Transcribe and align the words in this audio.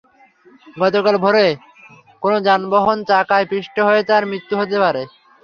গতকাল 0.77 1.15
ভোরে 1.23 1.47
কোনো 2.23 2.37
যানবাহনের 2.47 3.07
চাকায় 3.09 3.47
পিষ্ট 3.51 3.75
হয়ে 3.87 4.01
তাঁর 4.09 4.23
মৃত্যু 4.31 4.53
হতে 4.59 4.77
পারে। 4.83 5.01